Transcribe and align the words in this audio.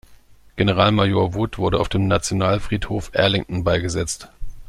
Generalmajor 0.55 1.35
Wood 1.35 1.59
wurde 1.59 1.79
auf 1.79 1.87
dem 1.87 2.07
Nationalfriedhof 2.07 3.11
Arlington 3.13 3.63
beigesetzt. 3.63 4.31